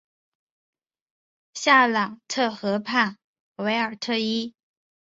[1.53, 3.19] 夏朗特河畔
[3.57, 4.55] 韦尔特伊。